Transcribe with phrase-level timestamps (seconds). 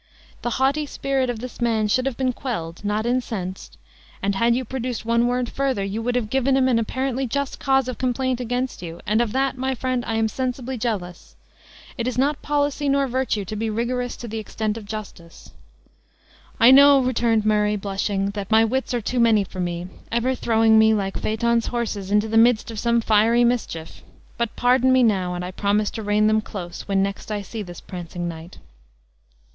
[0.41, 3.77] The haughty spirit of this man should have been quelled, not incensed;
[4.19, 7.59] and, had you proceeded one word further, you would have given him an apparently just
[7.59, 11.35] cause of complaint against you, and of that, my friend, I am most sensibly jealous.
[11.99, 15.51] It is not policy nor virtue to be rigorous to the extent of justice."
[16.59, 20.79] "I know," returned Murray, blushing, "that my wits are too many for me; ever throwing
[20.79, 24.01] me, like Phaeton's horses, into the midst of some fiery mischief.
[24.35, 27.61] But pardon me now, and I promise to rein them close, when next I see
[27.61, 28.57] this prancing knight."